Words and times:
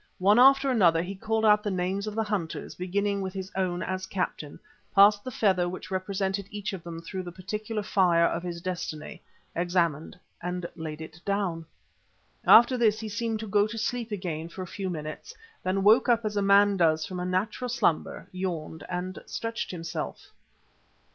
One 0.17 0.39
after 0.39 0.71
another 0.71 1.03
he 1.03 1.13
called 1.13 1.45
out 1.45 1.61
the 1.61 1.69
names 1.69 2.07
of 2.07 2.15
the 2.15 2.23
hunters, 2.23 2.73
beginning 2.73 3.21
with 3.21 3.35
his 3.35 3.51
own 3.55 3.83
as 3.83 4.07
captain; 4.07 4.59
passed 4.95 5.23
the 5.23 5.29
feather 5.29 5.69
which 5.69 5.91
represented 5.91 6.47
each 6.49 6.73
of 6.73 6.81
them 6.81 7.03
through 7.03 7.21
the 7.21 7.31
particular 7.31 7.83
fire 7.83 8.25
of 8.25 8.41
his 8.41 8.61
destiny, 8.61 9.21
examined 9.55 10.17
and 10.41 10.65
laid 10.75 11.01
it 11.01 11.21
down. 11.23 11.67
After 12.47 12.79
this 12.79 12.99
he 12.99 13.09
seemed 13.09 13.39
to 13.41 13.47
go 13.47 13.67
to 13.67 13.77
sleep 13.77 14.11
again 14.11 14.49
for 14.49 14.63
a 14.63 14.65
few 14.65 14.89
minutes, 14.89 15.35
then 15.61 15.83
woke 15.83 16.09
up 16.09 16.25
as 16.25 16.35
a 16.35 16.41
man 16.41 16.77
does 16.77 17.05
from 17.05 17.19
a 17.19 17.23
natural 17.25 17.69
slumber, 17.69 18.27
yawned 18.31 18.83
and 18.89 19.19
stretched 19.27 19.69
himself. 19.69 20.31